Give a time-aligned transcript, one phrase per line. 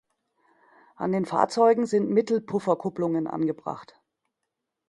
[0.95, 4.01] An den Fahrzeugen sind Mittelpufferkupplungen angebracht.